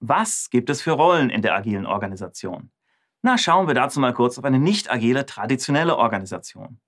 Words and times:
Was 0.00 0.50
gibt 0.50 0.70
es 0.70 0.82
für 0.82 0.92
Rollen 0.92 1.30
in 1.30 1.42
der 1.42 1.54
agilen 1.54 1.86
Organisation? 1.86 2.70
Na, 3.22 3.38
schauen 3.38 3.66
wir 3.66 3.74
dazu 3.74 3.98
mal 3.98 4.12
kurz 4.12 4.38
auf 4.38 4.44
eine 4.44 4.58
nicht 4.58 4.90
agile 4.90 5.26
traditionelle 5.26 5.96
Organisation. 5.96 6.80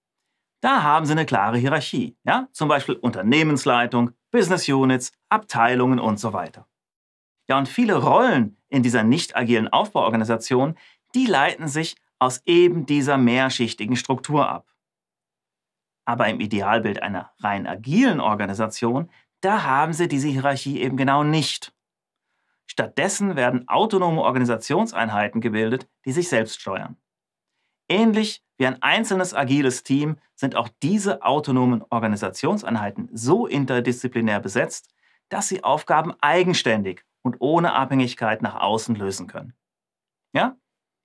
Da 0.61 0.83
haben 0.83 1.07
Sie 1.07 1.13
eine 1.13 1.26
klare 1.26 1.57
Hierarchie, 1.57 2.17
ja? 2.25 2.49
Zum 2.52 2.68
Beispiel 2.68 2.97
Unternehmensleitung, 2.97 4.13
Business 4.31 4.68
Units, 4.68 5.13
Abteilungen 5.29 5.99
und 5.99 6.18
so 6.18 6.33
weiter. 6.33 6.67
Ja, 7.49 7.58
und 7.58 7.68
viele 7.68 7.97
Rollen 7.97 8.57
in 8.68 8.82
dieser 8.82 9.02
nicht 9.02 9.36
agilen 9.36 9.68
Aufbauorganisation, 9.68 10.77
die 11.14 11.27
leiten 11.27 11.68
sich 11.68 11.96
aus 12.18 12.43
eben 12.45 12.84
dieser 12.86 13.16
mehrschichtigen 13.16 13.96
Struktur 13.96 14.48
ab. 14.48 14.66
Aber 16.04 16.29
im 16.29 16.40
Idealbild 16.40 17.02
einer 17.02 17.32
rein 17.38 17.66
agilen 17.66 18.20
Organisation, 18.20 19.11
da 19.40 19.62
haben 19.62 19.93
Sie 19.93 20.09
diese 20.09 20.29
Hierarchie 20.29 20.80
eben 20.80 20.96
genau 20.96 21.22
nicht. 21.22 21.72
Stattdessen 22.71 23.35
werden 23.35 23.66
autonome 23.66 24.23
Organisationseinheiten 24.23 25.40
gebildet, 25.40 25.89
die 26.04 26.13
sich 26.13 26.29
selbst 26.29 26.61
steuern. 26.61 26.96
Ähnlich 27.89 28.45
wie 28.59 28.67
ein 28.67 28.82
einzelnes 28.82 29.35
agiles 29.35 29.82
Team 29.82 30.18
sind 30.35 30.54
auch 30.54 30.68
diese 30.82 31.23
autonomen 31.23 31.82
Organisationseinheiten 31.89 33.09
so 33.12 33.47
interdisziplinär 33.47 34.41
besetzt, 34.41 34.91
dass 35.31 35.49
sie 35.49 35.65
Aufgaben 35.65 36.12
eigenständig 36.21 37.05
und 37.23 37.37
ohne 37.41 37.73
Abhängigkeit 37.73 38.43
nach 38.43 38.57
außen 38.57 38.95
lösen 38.95 39.27
können. 39.27 39.55
Ja? 40.33 40.57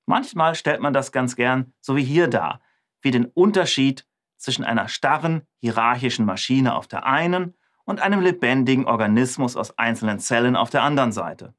Manchmal 0.06 0.56
stellt 0.56 0.82
man 0.82 0.94
das 0.94 1.14
ganz 1.14 1.36
gern 1.36 1.74
so 1.80 1.96
wie 1.96 2.04
hier 2.04 2.28
dar, 2.28 2.62
wie 3.02 3.12
den 3.12 3.26
Unterschied 3.26 4.06
zwischen 4.36 4.66
einer 4.66 4.90
starren, 4.90 5.48
hierarchischen 5.62 6.26
Maschine 6.26 6.76
auf 6.76 6.88
der 6.88 7.06
einen 7.06 7.56
und 7.86 8.02
einem 8.02 8.22
lebendigen 8.22 8.86
Organismus 8.86 9.56
aus 9.56 9.78
einzelnen 9.78 10.20
Zellen 10.20 10.56
auf 10.56 10.70
der 10.70 10.84
anderen 10.84 11.12
Seite. 11.12 11.54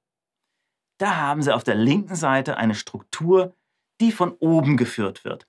Da 0.99 1.17
haben 1.17 1.43
Sie 1.43 1.55
auf 1.55 1.65
der 1.65 1.75
linken 1.75 2.15
Seite 2.15 2.57
eine 2.57 2.75
Struktur, 2.75 3.55
die 4.01 4.13
von 4.13 4.33
oben 4.39 4.77
geführt 4.77 5.25
wird, 5.25 5.47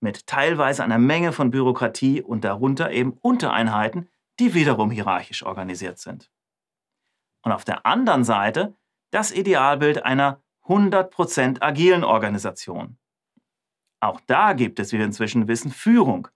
mit 0.00 0.26
teilweise 0.26 0.82
einer 0.82 0.98
Menge 0.98 1.32
von 1.32 1.50
Bürokratie 1.50 2.22
und 2.22 2.44
darunter 2.44 2.90
eben 2.90 3.12
Untereinheiten, 3.20 4.08
die 4.38 4.54
wiederum 4.54 4.90
hierarchisch 4.90 5.42
organisiert 5.44 5.98
sind. 5.98 6.30
Und 7.42 7.52
auf 7.52 7.64
der 7.64 7.86
anderen 7.86 8.24
Seite 8.24 8.76
das 9.10 9.32
Idealbild 9.32 10.04
einer 10.04 10.42
100% 10.64 11.62
agilen 11.62 12.04
Organisation. 12.04 12.98
Auch 14.00 14.20
da 14.26 14.52
gibt 14.52 14.78
es, 14.78 14.92
wie 14.92 14.98
wir 14.98 15.04
inzwischen 15.04 15.48
wissen, 15.48 15.70
Führung, 15.70 16.28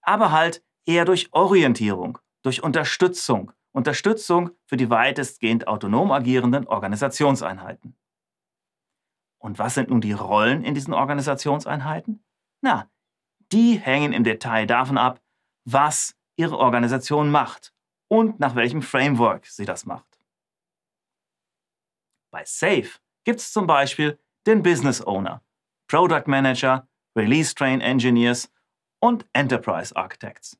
aber 0.00 0.32
halt 0.32 0.64
eher 0.86 1.04
durch 1.04 1.28
Orientierung 1.32 2.18
durch 2.42 2.62
Unterstützung. 2.62 3.52
Unterstützung 3.72 4.50
für 4.66 4.76
die 4.76 4.90
weitestgehend 4.90 5.68
autonom 5.68 6.10
agierenden 6.10 6.66
Organisationseinheiten. 6.66 7.96
Und 9.38 9.58
was 9.58 9.74
sind 9.74 9.90
nun 9.90 10.00
die 10.00 10.12
Rollen 10.12 10.64
in 10.64 10.74
diesen 10.74 10.92
Organisationseinheiten? 10.92 12.24
Na, 12.60 12.90
die 13.52 13.78
hängen 13.78 14.12
im 14.12 14.24
Detail 14.24 14.66
davon 14.66 14.98
ab, 14.98 15.20
was 15.64 16.16
ihre 16.36 16.58
Organisation 16.58 17.30
macht 17.30 17.72
und 18.08 18.40
nach 18.40 18.54
welchem 18.54 18.82
Framework 18.82 19.46
sie 19.46 19.64
das 19.64 19.86
macht. 19.86 20.18
Bei 22.30 22.44
SAFE 22.44 23.00
gibt 23.24 23.40
es 23.40 23.52
zum 23.52 23.66
Beispiel 23.66 24.18
den 24.46 24.62
Business 24.62 25.04
Owner, 25.06 25.42
Product 25.88 26.26
Manager, 26.26 26.88
Release 27.16 27.54
Train 27.54 27.80
Engineers 27.80 28.50
und 29.00 29.26
Enterprise 29.32 29.94
Architects. 29.96 30.56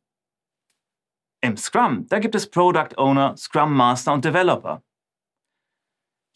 Im 1.43 1.57
Scrum, 1.57 2.07
da 2.09 2.19
gibt 2.19 2.35
es 2.35 2.51
Product 2.51 2.97
Owner, 2.99 3.37
Scrum 3.37 3.75
Master 3.75 4.13
und 4.13 4.25
Developer. 4.25 4.83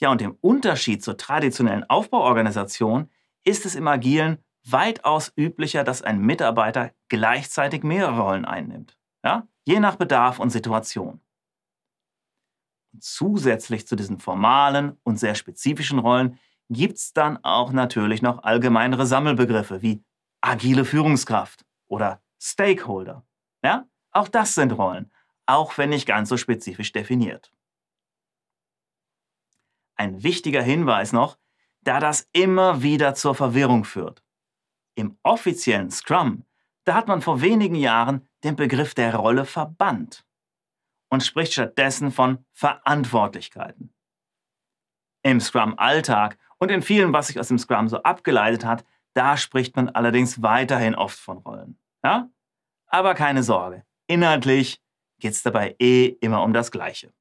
Ja, 0.00 0.10
und 0.10 0.22
im 0.22 0.36
Unterschied 0.40 1.02
zur 1.02 1.16
traditionellen 1.16 1.84
Aufbauorganisation 1.88 3.10
ist 3.44 3.66
es 3.66 3.74
im 3.74 3.86
Agilen 3.86 4.38
weitaus 4.64 5.32
üblicher, 5.36 5.84
dass 5.84 6.02
ein 6.02 6.20
Mitarbeiter 6.20 6.92
gleichzeitig 7.08 7.82
mehrere 7.82 8.20
Rollen 8.20 8.44
einnimmt. 8.44 8.98
Ja? 9.22 9.46
Je 9.64 9.78
nach 9.78 9.96
Bedarf 9.96 10.38
und 10.38 10.50
Situation. 10.50 11.20
Zusätzlich 12.98 13.86
zu 13.86 13.96
diesen 13.96 14.18
formalen 14.18 14.98
und 15.02 15.18
sehr 15.18 15.34
spezifischen 15.34 15.98
Rollen 15.98 16.38
gibt 16.70 16.96
es 16.96 17.12
dann 17.12 17.42
auch 17.44 17.72
natürlich 17.72 18.22
noch 18.22 18.42
allgemeinere 18.42 19.06
Sammelbegriffe 19.06 19.82
wie 19.82 20.02
agile 20.40 20.84
Führungskraft 20.84 21.64
oder 21.88 22.22
Stakeholder. 22.40 23.26
Ja? 23.62 23.86
Auch 24.14 24.28
das 24.28 24.54
sind 24.54 24.72
Rollen, 24.72 25.10
auch 25.44 25.76
wenn 25.76 25.90
nicht 25.90 26.06
ganz 26.06 26.28
so 26.28 26.36
spezifisch 26.36 26.92
definiert. 26.92 27.52
Ein 29.96 30.22
wichtiger 30.22 30.62
Hinweis 30.62 31.12
noch, 31.12 31.36
da 31.82 32.00
das 32.00 32.28
immer 32.32 32.82
wieder 32.82 33.14
zur 33.14 33.34
Verwirrung 33.34 33.84
führt. 33.84 34.22
Im 34.94 35.18
offiziellen 35.22 35.90
Scrum, 35.90 36.44
da 36.84 36.94
hat 36.94 37.08
man 37.08 37.22
vor 37.22 37.40
wenigen 37.40 37.74
Jahren 37.74 38.26
den 38.44 38.56
Begriff 38.56 38.94
der 38.94 39.14
Rolle 39.14 39.44
verbannt 39.44 40.24
und 41.10 41.22
spricht 41.22 41.52
stattdessen 41.52 42.10
von 42.10 42.44
Verantwortlichkeiten. 42.52 43.92
Im 45.22 45.40
Scrum-Alltag 45.40 46.38
und 46.58 46.70
in 46.70 46.82
vielen, 46.82 47.12
was 47.12 47.26
sich 47.26 47.40
aus 47.40 47.48
dem 47.48 47.58
Scrum 47.58 47.88
so 47.88 48.02
abgeleitet 48.02 48.64
hat, 48.64 48.84
da 49.14 49.36
spricht 49.36 49.74
man 49.76 49.88
allerdings 49.88 50.42
weiterhin 50.42 50.94
oft 50.94 51.18
von 51.18 51.38
Rollen. 51.38 51.78
Ja? 52.04 52.30
Aber 52.86 53.14
keine 53.14 53.42
Sorge, 53.42 53.84
Inhaltlich 54.06 54.80
geht 55.18 55.32
es 55.32 55.42
dabei 55.42 55.76
eh 55.78 56.16
immer 56.20 56.42
um 56.42 56.52
das 56.52 56.70
Gleiche. 56.70 57.12